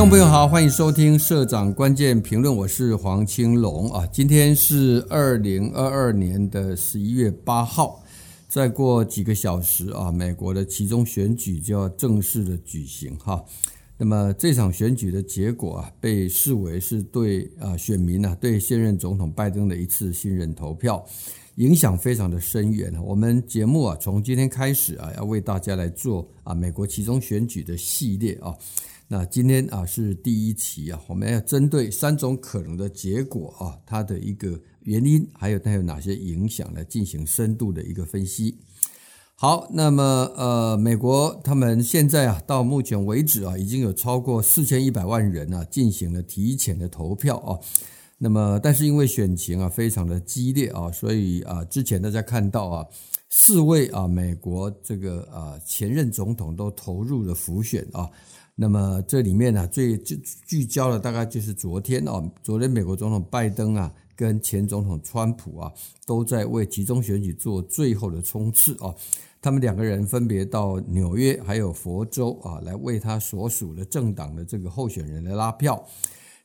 [0.00, 4.06] 听众朋友好，欢迎收听社长关键评论，我是黄青龙啊。
[4.06, 8.02] 今天是二零二二年的十一月八号，
[8.48, 13.44] 再过几个小时啊，美国的其中选举就要正式的举行哈。
[13.98, 21.04] 那么这场选举的结果啊，被视为是对啊选民啊对现任总统拜登的一次信任投票，
[21.56, 22.90] 影响非常的深远。
[23.04, 28.54] 我们节目啊从今天开始啊，要为大家来做啊美国其中选举的系列啊。
[29.12, 38.56] 那今天啊是第一期啊，我们要针对三种可能的结果啊，它的一个原因，还有它有哪些影响来进行深度的一个分析。
[39.34, 47.58] 好，那么呃，美国他们现在啊，到目前为止啊，已经有超过四千一百万人啊进行了提前的投票啊。
[48.16, 52.86] 那么，但是因为选情啊非常的激烈啊，所以啊，之前大家看到啊，
[53.28, 58.08] 四位啊美国这个啊前任总统都投入了辅选啊。
[58.62, 65.72] 那么这里面呢，最聚聚焦的大概就是昨天哦，昨天美国总统拜登啊，跟前总统川普啊，
[66.04, 68.94] 都在为集中选举做最后的冲刺啊。
[69.40, 75.82] 他们两个人分别到纽约还有佛州啊，来为他所属的政党的这个候选人来拉票。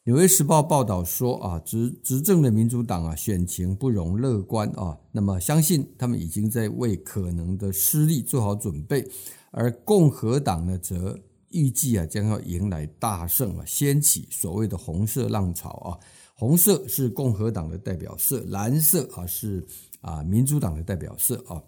[0.06, 4.98] 纽约时报报道说啊，执执政的民主党啊，选情不容乐观啊。
[5.12, 9.06] 那么相信他们已经在为可能的失利做好准备，
[9.52, 11.20] 而共和党呢，则。
[11.56, 15.98] 预计啊，将要迎来大胜啊，掀起所谓的红色浪潮啊。
[16.36, 19.66] 红色是共和党的代表色，蓝色啊是
[20.02, 21.64] 啊民主党的代表色啊。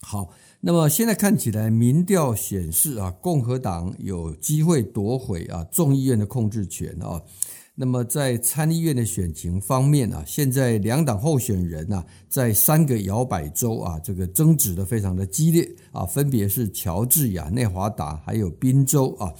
[0.00, 7.22] 好，那么现在看起来，民调显示啊，共和党有机会夺回啊众议院的控制权啊。
[7.76, 19.32] 那么在参议院的选情方面啊，现在两党候选人啊，在三个摇摆州啊，这个争执的非常的激烈啊，分别是乔治亚、内华达还有宾州啊。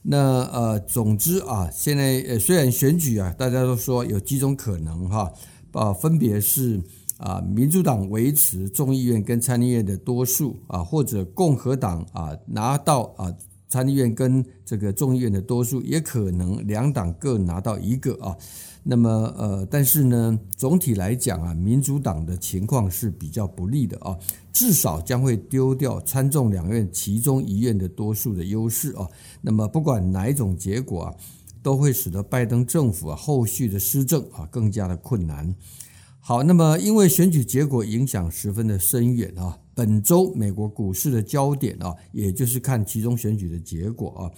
[0.00, 5.30] 那呃，总之啊，现在呃虽然选举啊，大家都说有几种可能哈
[5.72, 6.80] 啊，分别是
[7.18, 13.30] 啊，民主党维持众议院跟参议院的多数啊，或者共和党啊拿到啊。
[13.74, 18.36] 参议院跟这个众议院的多数，也可能两党各拿到一个啊。
[18.84, 24.16] 那么呃，但是呢，总体来讲啊，民主党的情况是比较不利的啊，
[24.52, 29.08] 至少将会丢掉参众两院其中一院的多数的优势啊。
[29.40, 31.14] 那么不管哪一种结果啊，
[31.60, 35.52] 都会使得拜登政府啊后续的施政啊更加的困难。
[36.20, 44.30] 好，那么因为选举结果影响十分的深远啊，本周美国股市的焦点啊，也就是看其中选举的结果啊。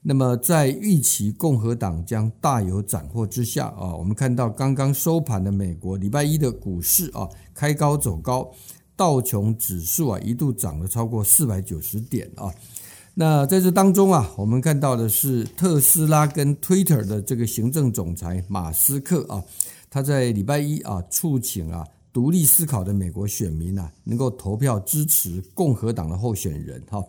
[0.00, 8.50] 那么在预期共和党将大有斩获之下啊，我们看到刚刚收盘的美国礼拜一的股市啊，开高走高，
[8.96, 12.50] 道琼指数啊一度涨了超过四百九十点啊。
[13.12, 19.42] 那在这当中啊，我们看到的是特斯拉跟 Twitter 的这个行政总裁马斯克啊。
[19.90, 27.04] 他在礼拜一啊，促请啊独立思考的美国选民啊，能够投票支持共和党的候选人哈。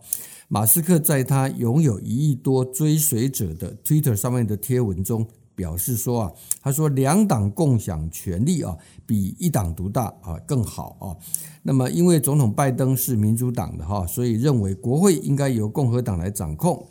[0.48, 11.16] 马斯克在他拥有一亿多追随者的 Twitter 上面的贴文中表示说啊，他说两党共享权力啊，比一党独大啊更好啊。
[11.62, 16.88] 那么因为总统拜登是民主党的哈，所以认为国会应该由共和党来掌控。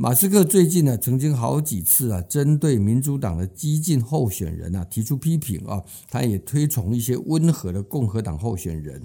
[0.00, 9.02] 马斯克最近呢，曾经好几次啊，针对民主党的激进候选人啊提出批评啊，他也推崇一些温和的共和党候选人，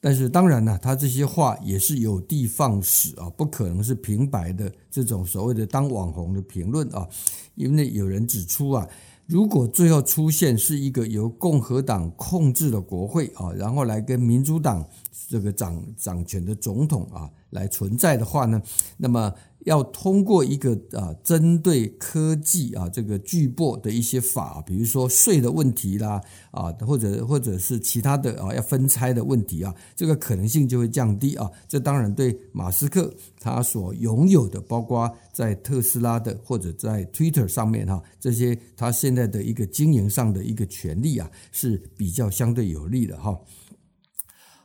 [0.00, 7.06] 但是当然呢，他这些话也是有的放矢啊，不可能是平白的这种所谓的当网红的评论啊，
[7.54, 8.88] 因为有人指出啊，
[9.26, 14.88] 如果最后出现是一个由共和党控制的国会啊，然后来跟民主党
[15.28, 18.62] 这个掌掌权的总统啊来存在的话呢，
[18.96, 19.30] 那么。
[19.64, 31.50] 要通过一个啊，针对科技啊这个巨擘的一些法，比如说税的问题啦，啊或者或者是其他的啊要分拆的问题啊，这个可能性就会降低啊。
[31.68, 43.38] 这当然对马斯克他所拥有的，包括在特斯拉的或者在 Twitter 上面哈这些他现在的一个经营上的一个权利啊，是比较相对有利的哈。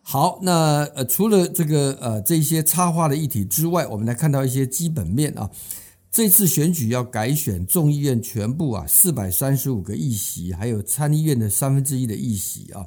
[0.08, 5.50] 好，那呃，除了这个呃这些插花的议题之外，我们来看到一些基本面啊。
[6.12, 12.86] 这次选举要改选众议院全部啊四百三十五个议席，还有参议院的三分之一的议席啊。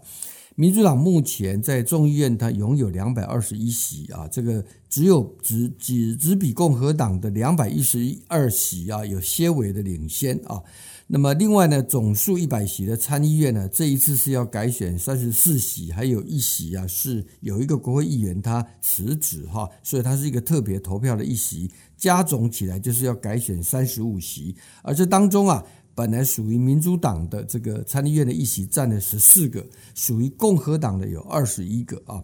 [0.55, 10.63] 民主党目前在众议院，它拥有两百二十一席啊，这个只有只只只比共和党的两百一十二席啊有些微的领先啊。
[11.11, 25.65] 那么另外呢，总数一百席的参议院呢，这一次是要改选三十四席，还有一席啊是有一个国会议员他辞职哈，所以它是一个特别投票的一席，加总起来就是要改选三十五席，而这当中啊。
[25.95, 29.67] 本来属于民主党的这个参议院的议席占了十四个，
[29.97, 32.23] 属于共和党的有二十一个啊。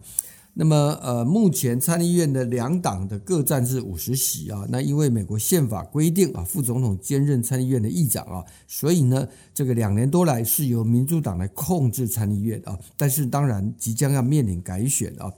[0.56, 4.64] 那么呃，目前参议院的两党的各占是五十席啊。
[4.68, 12.78] 那因为美国宪法规定啊，副总统兼任参议院的议长啊，所以呢，这个两年多来是由民主党来控制参议院啊。
[12.96, 15.32] 但是当然即将要面临改选啊。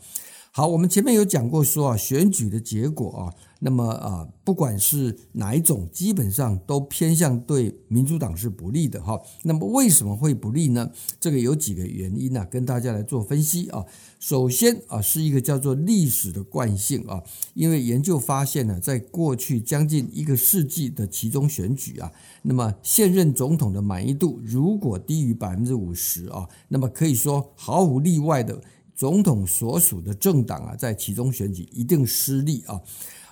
[0.53, 9.19] 好，我们前面有讲过说啊，选举的结果啊，那么啊，不管是哪一种，基本上都偏向对民主党是不利的哈。
[9.43, 10.91] 那么为什么会不利呢？
[11.19, 13.85] 这个有几个原因啊，跟大家来做分析啊。
[14.21, 17.23] 首先啊，是一个叫做历史的惯性啊，
[17.55, 22.13] 因为研究发现呢，在过去将近一个世纪的其中选举啊，
[22.43, 28.61] 那么现任总统的满意度如果低于百分之五十啊，那么可以说毫无例外的。
[28.99, 32.81] 总统所属的政党啊，在其中选举一定失利啊，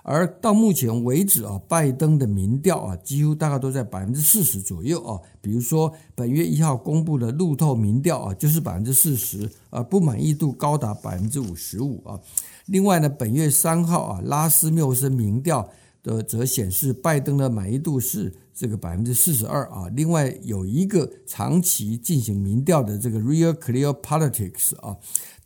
[0.06, 5.18] 而到目前为止啊，拜登的民调啊，几乎大概都在百分之四十左右啊。
[5.40, 12.20] 比如说本月一号公布的路透民调啊，就是百分之四十，啊，不满意度高达百分之五十五啊。
[12.66, 15.66] 另外呢，本月三号啊，拉斯缪森民调
[16.04, 19.88] 的则显示拜登的满意度是这个百分之四十二啊。
[19.96, 24.96] 另外有一个长期进行民调的这个 Real Clear Politics 啊。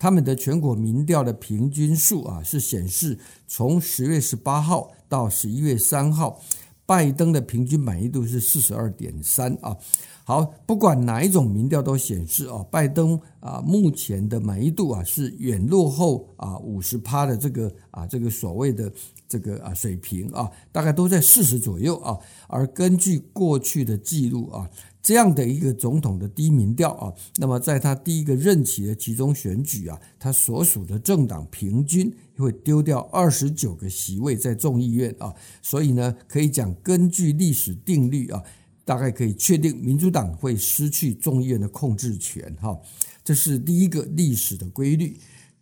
[0.00, 3.18] 他们的全国民调的平均数啊，是显示
[3.48, 6.40] 从十月十八号到十一月三号，
[6.86, 9.76] 拜登的平均满意度是四十二点三啊。
[10.22, 18.92] 好，不管哪一种民调都显示啊，拜登啊目前的满意度啊是远落后啊五十趴的这个啊这个所谓的
[19.28, 22.18] 这个啊水平啊，大概都在四十左右啊。
[22.48, 24.68] 而根据过去的记录啊。
[25.00, 38.42] 这样的一个总统的低民调啊，那么在他第一个任期的其中选举啊，他所属的政党平均会丢掉二十九个席位在众议院啊，所以呢，可以讲根据历史定律啊，
[38.84, 42.78] 大概可以确定民主党会失去众议院的控制权哈，
[43.24, 45.16] 这是第一个历史的规律。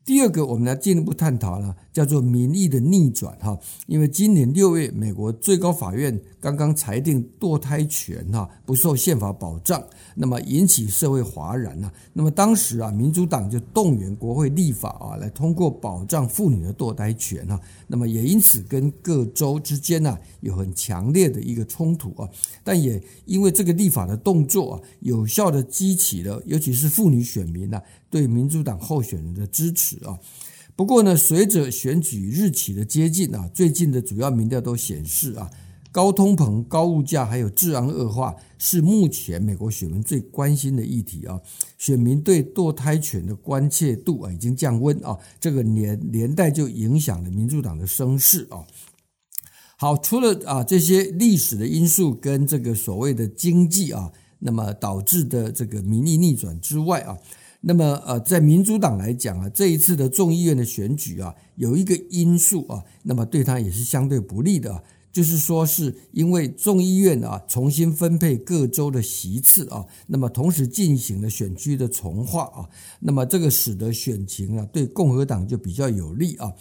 [0.05, 3.59] 第二个，我们来进一步探讨了，叫做民意的逆转哈。
[3.87, 9.83] 因为今年六月，美国最高法院刚刚裁定堕胎权哈不受宪法保障，
[10.15, 11.91] 那么引起社会哗然呐。
[12.13, 17.59] 那么当时啊，民主党就动员国会立法啊，来通过保障妇女的堕胎权哈。
[17.87, 22.29] 那么也因此跟各州之间呢有很强烈的一个冲突啊。
[22.63, 27.81] 但也因为这个立法的动作啊，有效地激起了尤其是妇女选民呐。
[28.09, 30.17] 对民主党候选人的支持啊，
[30.77, 35.51] 不过呢，随着选举日期的接近啊，最近的主要民调都显示啊，
[35.91, 41.41] 高通膨、高物价还有治安恶化是目前美国选民最关心的议题啊。
[41.79, 48.61] 选民对堕胎权的关切度啊已经降温啊，这个年年代就影响了民主党的声势啊。
[49.79, 57.17] 好，除了啊这些历史的因素跟这个所谓的经济啊，那么导致的这个民意逆转之外啊。
[57.69, 72.71] 那么，呃，在民主党来讲啊，这一次的众议院的选举啊，有一个因素啊，那么对他也是相对不利的，就是说是因为众议院啊重新分配各州的席次啊，那么同时进行了选区的重划啊，
[73.01, 76.53] 那么这个使得选情啊对共和党就比较有利啊。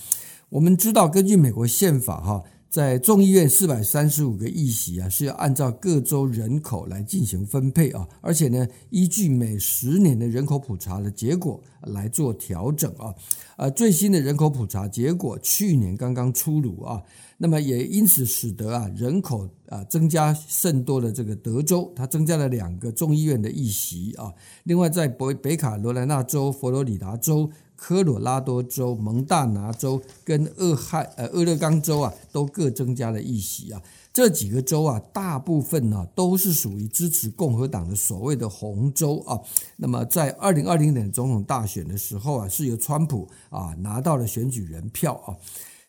[0.50, 2.44] 我们知道，根据美国宪法哈。
[2.76, 13.16] 在众议院四百三十五个议席啊，是要按照各州人口来进行分配啊，而且呢，依据每十年的人口普查的结果来做调整啊。
[13.56, 17.02] 呃，最新的人口普查结果去年刚刚出炉啊，
[17.38, 24.34] 那么也因此使得啊人口啊增加甚多的这个德州，它增加了两个众议院的议席啊。
[24.66, 27.50] 另外，在北北卡罗来纳州、佛罗里达州。
[27.76, 33.82] 科罗拉多州、蒙大拿州跟俄亥呃俄勒冈州啊，都各增加了一席啊。
[34.14, 39.40] 这几个州啊，大部分呢都是属于支持共和党的所谓的红州啊。
[39.76, 45.36] 那么在二零二零年总统大选的时候啊，是由川普啊拿到了选举人票啊。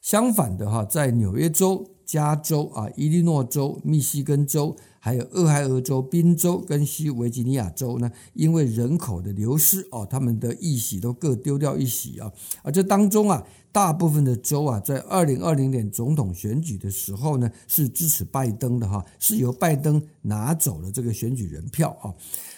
[0.02, 4.76] 相反的哈，在纽约州、加州啊、伊利诺州、密西根州。
[5.06, 12.28] 还有俄亥俄州、宾州跟西维吉尼亚州呢，因为人口的流失哦，他们的议席都各丢掉一席啊。
[12.64, 13.40] 而这当中啊，
[13.76, 22.08] 大部分的州啊，在二零二零年总统选举的时候呢，是支持拜登的哈，是由拜登拿走了这个选举人票啊。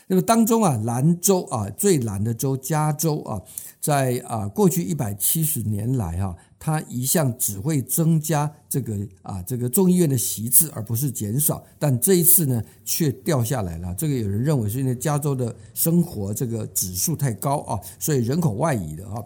[0.06, 3.42] 那么当中啊，蓝州啊，最蓝的州加州啊，
[3.80, 11.60] 在啊过去一百七十年来哈，它一向只会增加这个啊这个众议院的席次，而不是减少。
[11.80, 13.92] 但这一次呢，却掉下来了。
[13.96, 19.20] 这个有人认为是因为加州的生活这个指数太高啊，所以人口外移的啊。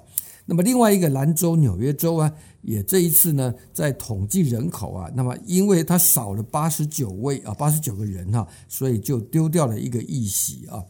[0.45, 2.33] 那么另外一个兰州纽约州啊，
[2.63, 10.83] 也这一次呢，在统计人口啊，那么因为它少了八十九位啊，八十九个人哈，所以就丢掉了一个议席啊。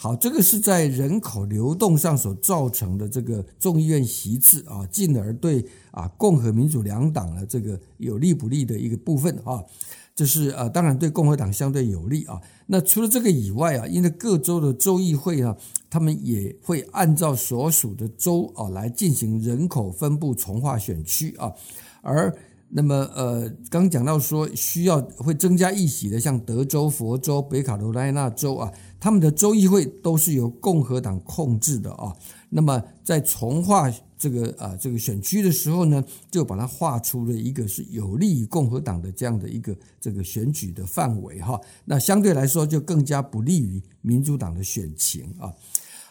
[0.00, 5.64] 好，这个是在人口流动上所造成的这个众议院席次啊，进而对
[5.98, 9.64] 啊共和民主两党的这个有利不利的一个部分啊。
[10.14, 12.40] 这是呃，当然对共和党相对有利啊。
[12.66, 15.56] 那除了这个以外啊，因为各州的州议会啊，
[15.88, 21.52] 他们也会按照所属的州啊来进行人口分布重划选区啊。
[22.02, 22.34] 而
[22.68, 32.12] 那么呃，刚讲到说需要会增加议席的，像德州、佛州、北卡罗来纳州啊，他们的州议会都是由共和党控制的啊。
[32.50, 41.58] 那么在从化这个啊这个选区的时候呢，就把它划出了一个是有利于共和党的这样的一个这个选举的范围哈。
[41.84, 45.54] 那相对来说就更加不利于民主党的选情啊。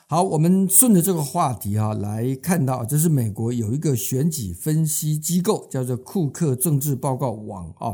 [0.07, 7.93] 好，我们顺着这个话题哈来看到，这是美国有一个选举分析机构叫做库克政治报告网啊。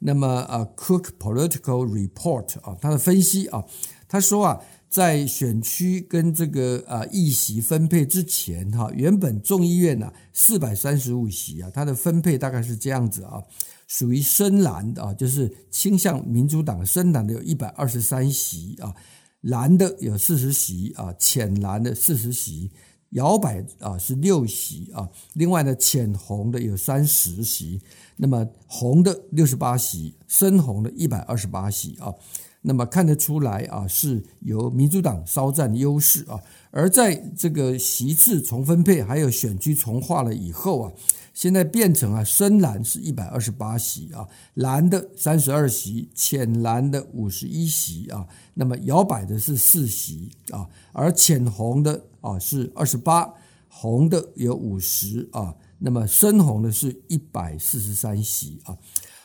[0.00, 3.64] 那么啊，Cook Political Report 啊，他的分析啊，
[4.08, 4.60] 他说啊。
[4.94, 13.42] 在选区跟这个啊议席分配之前哈，原本众议院呢四百三十五席啊，它的分配大概是这样子啊，
[13.88, 18.94] 属于深蓝的啊，就是倾向民主党深蓝的有一百二十三席啊，
[19.40, 22.70] 蓝的有四十席啊，浅蓝的四十席，
[23.10, 27.80] 摇摆啊是六席啊，另外呢浅红的有三十席，
[28.16, 32.14] 那么红的六十八席，深红的一百二十八席啊。
[32.66, 36.40] 那么看得出来啊，是由民主党稍占优势啊。
[36.70, 40.92] 而在这个席次重分配还有选区重划了以后啊，
[41.34, 53.30] 现在变成啊深蓝是一百二十八席啊，蓝的三十二席，浅蓝的五十一席啊，那么摇摆的是四席啊，而浅红的啊是二十八，
[53.68, 58.74] 红的有五十啊，那么深红的是一百四十三席啊。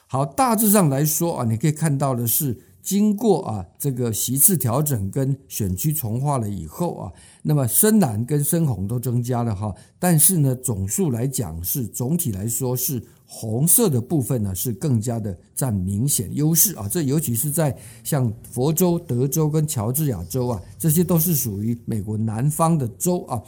[0.07, 2.65] 好，大致上来说啊，你可以看到的是。
[2.89, 23.39] 经过啊这个席次调整跟选区重划了以后啊，那么深蓝跟深红都增加了哈，但是呢总数来讲是总体来说是红色的部分呢是更加的占明显优势啊，这尤其是在像佛州、德州跟乔治亚州啊，这些都是属于美国南方的州啊，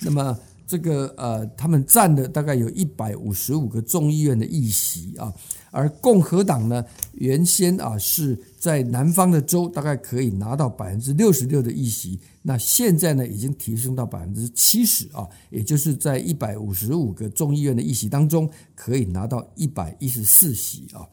[0.00, 0.34] 那么。
[0.68, 5.32] 这个呃，他们占的大概有一百五十五个众议院的议席啊，
[5.76, 21.04] 而共和党呢，原先啊是在南方的州大概可以拿到百分之六十六的议席，那现在呢已经提升到百分之七十啊，也就是在一百五十五个众议院的议席当中，可以拿到一百一十四席啊。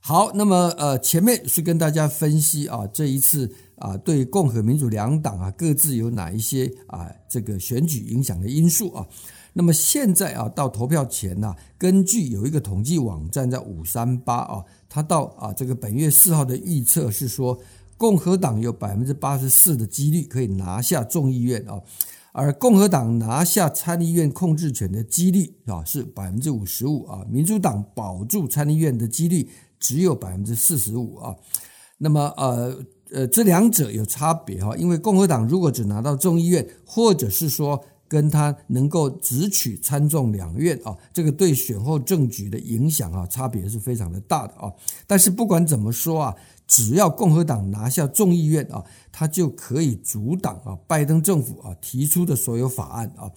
[0.00, 3.50] 好，那么呃，前面是跟大家分析啊，这一次。
[3.76, 9.04] 啊，对共和民主两党啊，各自有哪一些啊这个选举影响的因素啊？
[9.56, 17.56] 那么现在啊，到投票前呢，根据有一个统计网站在五三八啊，它到啊这个本月四号的预测是说，
[17.96, 21.80] 共和党有百分之八十四的几率可以拿下众议院啊，
[22.32, 31.34] 而共和党拿下参议院控制权的几率啊是百分之五十五啊，民主党保住参议院的几率只有百分之四十五啊，
[31.98, 32.84] 那么呃。
[33.12, 37.80] 呃，这两者有差别哈，因为共和党如果只拿到众议院，或者是说
[38.14, 44.72] 跟他能够直取参众两院啊，这个对选后政局的影响啊，差别是非常的大的啊。
[45.04, 46.36] 但是不管怎么说啊，
[46.68, 53.28] 只要共和党拿下众议院啊，他就可以阻挡啊拜登政府啊提出的所有法案啊。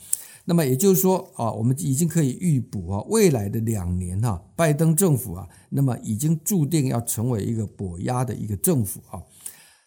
[0.45, 9.19] 那么也就是说啊，我们已经可以预卜啊，未来的两年哈，拜登政府啊，那么已经注定要成为一个跛鸭的一个政府啊。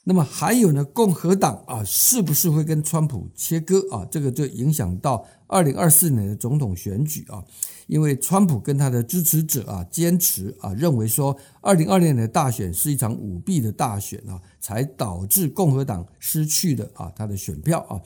[0.02, 4.06] 那么还有呢，共和党啊，是不是会跟川普切割啊？
[4.10, 7.44] 这个就影响到二零二四年的总统选举啊。
[7.86, 18.00] 因为川普跟他的支持者啊，坚持啊，认为说二零二零年的大选是一场舞弊的大选啊，才导致共和党失去的啊他的选票啊。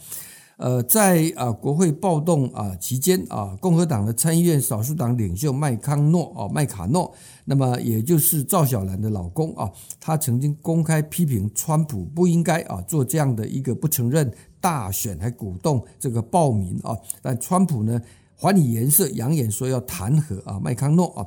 [0.57, 7.13] 呃，在啊国会暴动啊期间啊，共和党的参议院少数党领袖麦康诺啊麦卡诺，
[7.45, 9.71] 那么也就是赵小兰的老公啊，
[10.01, 18.01] 他曾经公开批评川普不应该啊做这样的一个不承认大选，还鼓动这个暴民啊，但川普呢
[18.37, 21.27] 还以颜色，扬言说要弹劾啊麦康诺啊。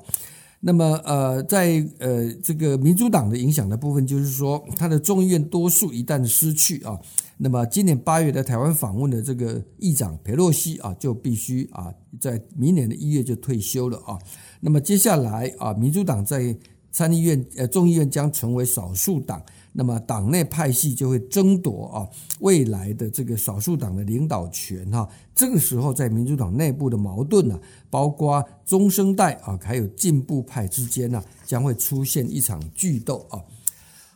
[0.60, 7.00] 那么，呃，在呃这个民主党的影响的部分，就是说，他的众议院多数一旦失去啊，
[7.38, 14.18] 那么今年八月在台湾访问的这个议长佩洛西啊，就必须啊，在明年的一月就退休了啊。
[14.60, 16.58] 那么接下来啊，民主党在
[16.92, 19.42] 参议院呃众议院将成为少数党。
[19.80, 33.38] 那么党内派系就会争夺啊未来的这个少数党的领导权哈，这个时候在民主党内部的矛盾呢，包括中生代啊还有进步派之间呢，将会出现一场巨斗啊。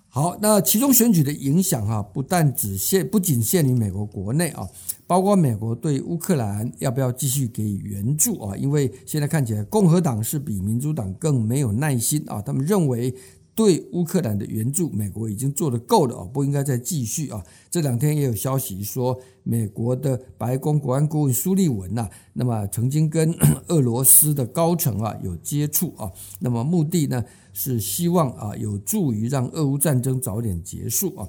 [0.09, 4.67] 好，那其中选举的影响哈，不但只限不仅限于美国国内啊，
[5.05, 8.57] 包括美国对乌克兰要不要继续给予援助啊？
[8.57, 13.13] 因为现在看起来共和党是比民主党更没有耐心啊，他们认为。
[13.53, 17.43] 对乌克兰的援助，美国已经做得够了啊，不应该再继续啊。
[17.69, 23.35] 这两天也有消息说，美国的白宫国安顾问苏利文呐，那么曾经跟
[23.67, 31.27] 俄罗斯的高层啊有接触啊，那么目的呢是希望啊有助于让俄乌战争早点结束啊。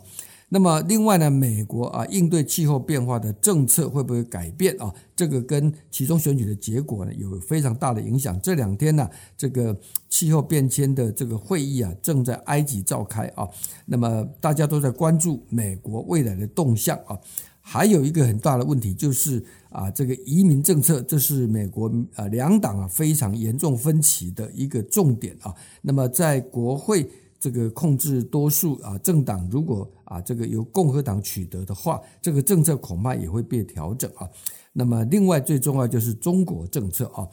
[0.55, 4.93] 那么另外呢，美国啊应对气候变化的政策会不会改变啊？
[5.17, 8.39] 这个跟其中选举的结果呢有非常大的影响。
[8.43, 9.75] 这两天呢，这个
[10.11, 13.49] 气候变迁的这个会议啊正在埃及召开啊，
[13.87, 17.19] 那么大家都在关注美国未来的动向啊。
[17.63, 25.55] 还有一个很大的问题就是啊，这个移民政策，这是美国啊两党啊非常严重分歧的一个重点啊。
[25.81, 27.09] 那么在国会。
[27.43, 34.31] 这个控制多数啊，政党如果啊这个由共和党取得的话，这个政策恐怕也会被调整啊。
[34.73, 37.27] 那么另外最重要就是中国政策啊，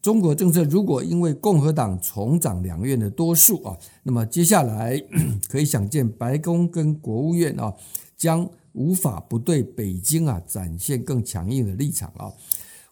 [0.00, 5.02] 中国政策如果因为共和党重掌两院的多数啊，那么接下来
[5.50, 7.74] 可以想见，白宫跟国务院啊
[8.16, 12.30] 将无法不对北京啊展现更强硬的立场啊。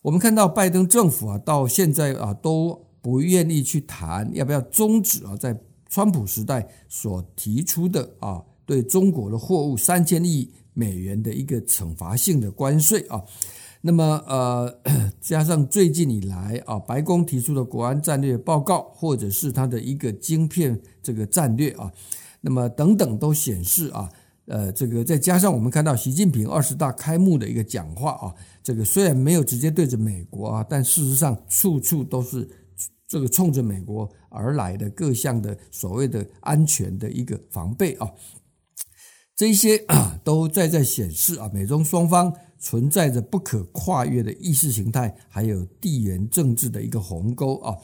[0.03, 5.57] 我们看到拜登政府啊到现在啊都不愿意去谈要不要终止啊在。
[5.95, 13.23] 川普时代所提出的啊，对中国的货物三千亿美元的一个惩罚性的关税啊，
[13.81, 14.77] 那么呃，
[15.21, 21.89] 加上最近以来啊，白宫提出的国安战略报告，或者是它的一个晶片这个战略啊，
[22.41, 24.11] 那么等等都显示啊，
[24.47, 28.35] 呃，这个再加上我们看到习近平二十大开幕的一个讲话啊，
[28.65, 32.51] 这个虽然没有直接对着美国啊，但事实上处处都是。
[33.07, 38.11] 这个冲着美国而来的各项的所谓的安全的一个防备啊，
[39.37, 39.85] 这些
[40.23, 47.77] 都在在显示啊，美中双方存在着不可跨越的意识形态，还有地缘政治的一个鸿沟啊。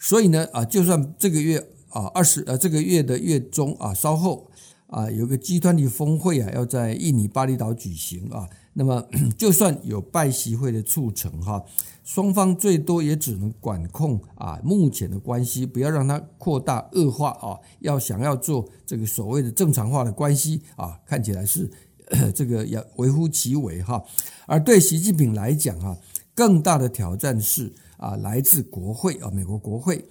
[0.00, 4.50] 所以呢啊，就算这个月啊二十呃这个月的月中啊稍后
[4.86, 9.04] 啊有个 G20 峰会啊要在印尼巴厘岛举行啊，那么
[9.36, 11.62] 就算有拜习会的促成哈。
[12.04, 17.58] 双方最多也只能管控啊，目前的关系，不要让它扩大恶化啊。
[17.80, 21.70] 要想要做这个所谓的正常化的关系啊，看起来是
[22.36, 24.04] 这个要微乎其微哈。
[24.46, 25.96] 而对习近平来讲啊，
[26.34, 30.04] 更大的挑战是啊，来自国会啊，美国国会。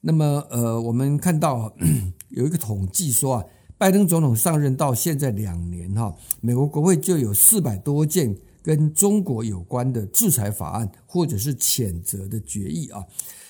[0.00, 1.74] 那么呃，我们看到
[2.30, 3.44] 有一个统计说啊，
[3.80, 8.36] 拜登总统上任到现在两年哈，美国国会就有四百多件。
[8.62, 13.02] 跟中国有关的制裁法案或者是谴责的决议啊，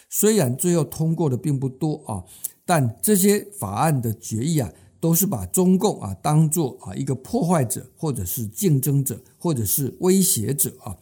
[0.09, 2.23] 虽然最后通过的并不多啊，
[2.64, 10.97] 但这些法案的决议啊，都是把中共啊当作啊一个破坏者，或者是竞争者，或者是威胁者啊。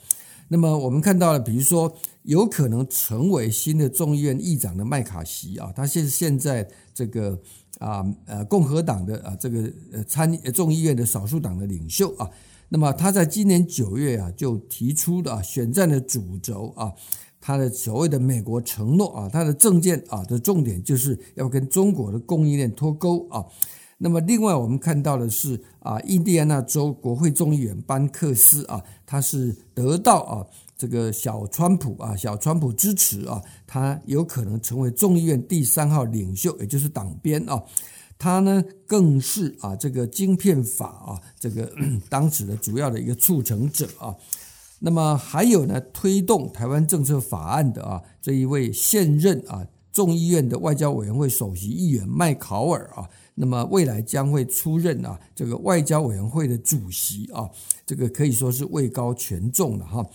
[0.48, 7.38] 那么我们看到了，比如说有可能成为新的众议院议长的麦卡锡啊，他现现在这个
[7.78, 12.28] 啊呃共和党的啊这个呃参众议院的少数党的领袖啊。
[12.68, 16.92] 那么他在今年九月啊，就提出的啊选战的主轴啊，
[17.40, 23.42] 他的所谓的美国承诺啊，他的政见啊的重点就是要跟中国的供应链脱钩啊。
[23.96, 30.46] 那么另外我们看到的是啊，印第安纳州国会众议员班克斯啊，他是得到啊
[30.78, 37.60] 这个小川普啊小川普支持啊，他有可能成为众议院第三号领袖，也就是党鞭啊。
[38.16, 41.70] 他呢，更是啊，这个晶片法啊，这个
[42.08, 44.14] 当时的主要的一个促成者啊。
[44.78, 57.50] 那么还有呢，推动台湾政策法案的啊，这一位现任啊众议院的外交委员会首席议员麦考尔啊，那么未来将会出任啊这个外交委员会的主席啊，
[57.84, 60.06] 这个可以说是位高权重了哈。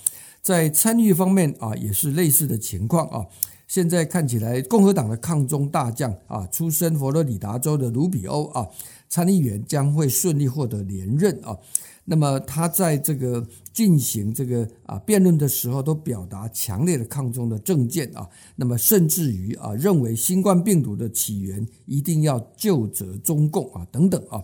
[0.43, 3.25] 在参与方面啊，也是类似的情况啊。
[3.65, 8.67] 现在看起来，共和党的抗中大将啊，出身佛罗里达州的卢比欧啊，
[9.07, 11.57] 参议员将会顺利获得连任啊。
[12.03, 18.27] 那么他在这个进行这个啊辩论的时候，都表达强烈的抗中的政见啊。
[18.57, 24.43] 那么甚至于啊，认为新冠病毒的起源一定要就责中共啊等等啊。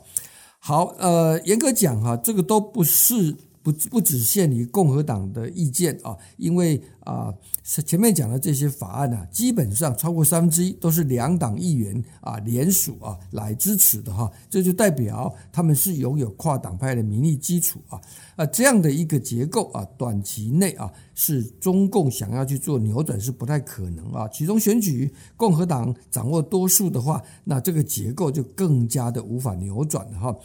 [0.60, 3.36] 好，呃，严格讲哈，这个都不是。
[3.62, 18.00] 不不只限于共和党的意见啊，因为啊，前面讲的这些法案呢，基本上超过三分之一都是两党议员啊联署啊来支持的哈，这就代表他们是拥有跨党派的民意基础啊
[18.36, 24.28] 啊这样的一个结构啊，短期内啊是中共想要去做扭转是不太可能啊。
[24.30, 30.36] 其中选举共和党掌握多数的话，那这个结构就更加的无法扭转了哈。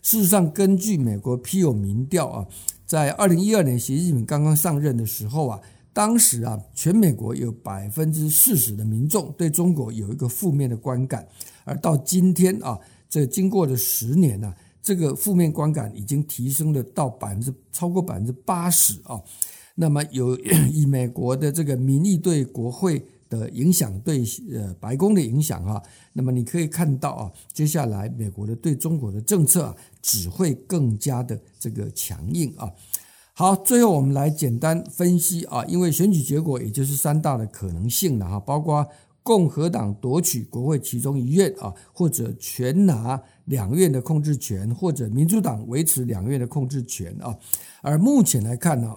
[0.00, 2.46] 事实上，根据美国皮尤民调啊，
[2.86, 5.60] 在二零一二年习近平刚刚上任的时候啊，
[5.92, 11.26] 当时啊，全美国有百分之四十的民众对中国有一个负面的观感，
[11.64, 19.20] 而到今天啊，这经过了十年呢，这个负面观感已经提升了到百分之超过百分之八十啊。
[19.74, 20.38] 那么有
[20.72, 23.04] 以美国的这个民意对国会。
[23.28, 32.70] 的影响对呃白宫的影响啊，那么你可以看到啊，接下来美国的对中国的政策啊，只会更加的这个强硬啊。
[33.34, 38.86] 好，最后我们来简单分析啊，因为选举结果也就是三大的可能性了哈，包括
[39.22, 47.36] 共和党夺取国会其中一院啊，或者全拿两院的控制权，或者民主党维持两院的控制权啊。
[47.82, 48.96] 而目前来看呢。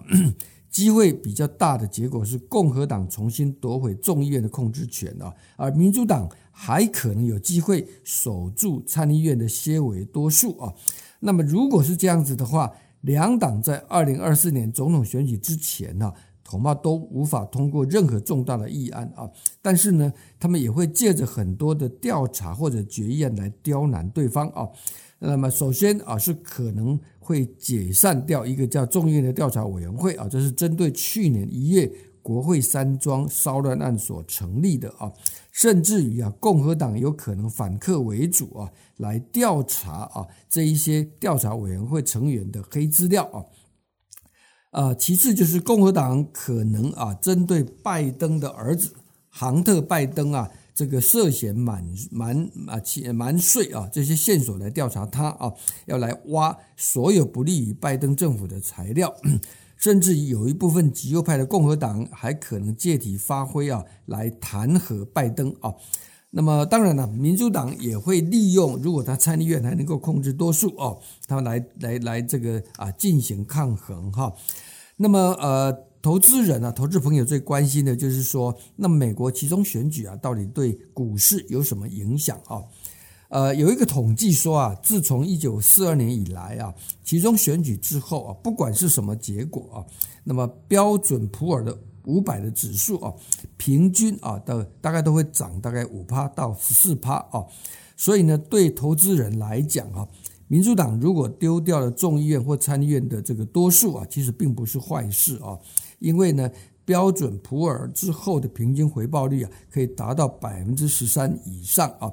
[0.72, 10.72] 机会比较大的结果是共和党重新夺回众议院的控制权啊，而民主党还可能有机会守住参议院的些微多数啊。
[11.20, 16.12] 那么如果是这样子的话，两党在二零二四年总统选举之前呢，
[16.46, 19.30] 恐怕都无法通过任何重大的议案啊。
[19.60, 24.68] 但是呢，他们也会借着很多的调查或者决议案来刁难对方啊。
[25.18, 26.98] 那么首先啊，是可能。
[27.24, 31.88] 会解散掉一个叫众议院的调查委员会啊，这是针对去年一月
[32.20, 35.10] 国会山庄骚乱案所成立的啊，
[35.52, 43.38] 甚至于啊，共和党有可能反客为主啊，来调查啊这一些调查委员会成员的黑资料啊，
[44.72, 48.92] 啊，其次就是共和党可能啊，针对拜登的儿子
[49.30, 50.50] 杭特拜登啊。
[50.74, 52.34] 这个涉嫌瞒瞒
[52.66, 52.80] 啊、
[53.12, 55.52] 瞒税啊这些线索来调查他啊，
[55.84, 59.14] 要来挖所有不利于拜登政府的材料，
[59.76, 65.74] 甚至有一部分极右派的共和党还可能借题发挥啊，来弹劾拜登啊。
[66.32, 74.32] 那么当然了，民主党也会利用，如果他参议院还能够控制多数哦，他们来来来这个啊进行抗衡哈。
[74.96, 75.86] 那么呃。
[76.02, 82.60] 投资人啊，投资朋友最关心的就是说，那美国其中选举啊，到底对股市有什么影响啊？
[83.28, 89.86] 呃，有一个统计说啊，自从一九四二年以来啊，其中选举之后啊，不管是什么结果啊，
[90.24, 93.12] 那么标准普尔的五百的指数啊，
[93.56, 97.44] 平均啊的大概都会涨大概五趴到十四趴啊，
[97.96, 100.06] 所以呢，对投资人来讲啊。
[100.48, 105.58] 民主党如果丢掉了众议院或参议院的这个多数啊，其实并不是坏事啊，
[105.98, 106.50] 因为呢，
[106.84, 112.12] 标准普尔之后的平均回报率啊，可以达到百分之十三以上啊，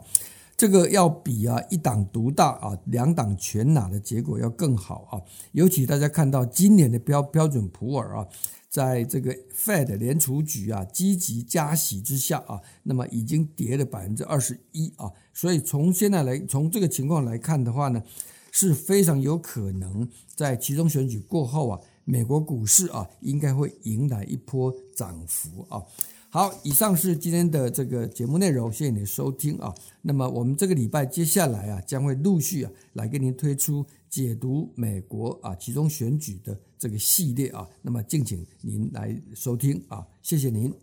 [0.55, 5.19] 这个要比啊一党独大啊两党全拿的结果要更好啊，
[5.51, 8.25] 尤其大家看到今年的标标准普尔啊。
[8.69, 18.03] 在这个 Fed 联储局啊积极加息之下啊，那么已经跌了百分之二十一啊，所以从现在来从这个情况来看的话呢，
[18.51, 25.81] 是非常有可能在其中选举过后啊，美国股市啊应该会迎来一波涨幅啊。
[26.31, 29.73] 好，以上是今天的这个节目内容，谢谢你的收听啊。
[30.03, 40.73] 那么我们这个礼拜接下来啊，将会陆续啊来给您推出解读美国啊集中选举的这个系列啊，那么敬请您来收听啊，谢谢您。